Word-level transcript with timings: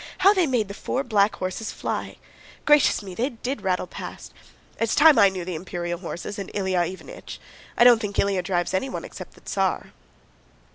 How 0.17 0.33
they 0.33 0.47
made 0.47 0.67
the 0.67 0.73
four 0.73 1.03
black 1.03 1.35
horses 1.35 1.71
fly! 1.71 2.15
Gracious 2.65 3.03
me, 3.03 3.13
they 3.13 3.29
did 3.29 3.61
rattle 3.61 3.85
past! 3.85 4.33
It's 4.79 4.95
time 4.95 5.19
I 5.19 5.29
knew 5.29 5.45
the 5.45 5.53
Imperial 5.53 5.99
horses 5.99 6.39
and 6.39 6.51
Ilyá 6.53 6.91
Iványch. 6.97 7.37
I 7.77 7.83
don't 7.83 8.01
think 8.01 8.15
Ilyá 8.15 8.43
drives 8.43 8.73
anyone 8.73 9.05
except 9.05 9.35
the 9.35 9.41
Tsar!" 9.41 9.93